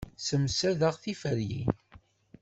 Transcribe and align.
Ssemsadeɣ 0.19 0.95
tiferyin. 1.03 1.71